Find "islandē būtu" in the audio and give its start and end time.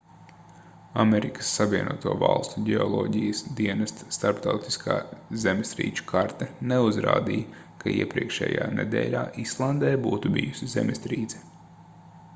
9.47-10.33